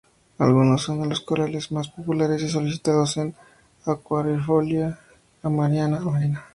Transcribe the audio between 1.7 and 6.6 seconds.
más populares y solicitados en acuariofilia marina.